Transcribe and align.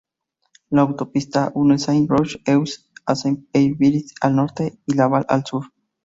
La 0.71 0.81
autopista 0.83 1.51
une 1.55 1.77
Saint-Roch-Ouest 1.77 2.89
a 3.05 3.13
Saint-Esprit 3.13 4.07
al 4.21 4.33
norte 4.33 4.73
y 4.87 4.95
Laval 4.95 5.25
al 5.27 5.45
sur. 5.45 5.69